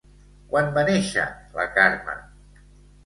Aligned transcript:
Quan 0.53 0.71
va 0.77 0.85
néixer 0.87 1.25
la 1.59 1.67
Carme? 1.79 2.17